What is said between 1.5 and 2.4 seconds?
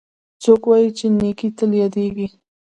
تل یادیږي